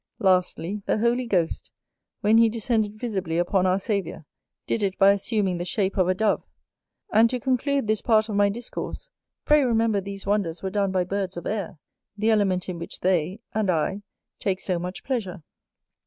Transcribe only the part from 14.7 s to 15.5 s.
much pleasure.